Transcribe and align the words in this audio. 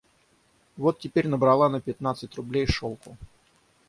Вот 0.77 0.97
теперь 0.97 1.27
набрала 1.27 1.69
на 1.69 1.79
пятнадцать 1.79 2.33
рублей 2.33 2.65
шелку 2.65 3.17